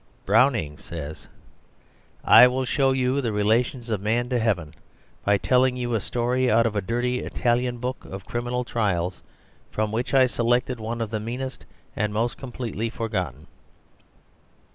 [0.25, 1.27] Browning says,
[2.23, 4.73] "I will show you the relations of man to heaven
[5.23, 9.21] by telling you a story out of a dirty Italian book of criminal trials
[9.69, 13.45] from which I select one of the meanest and most completely forgotten."